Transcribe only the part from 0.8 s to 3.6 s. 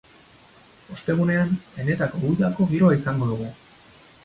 Ostegunean, benetako udako giroa izango dugu.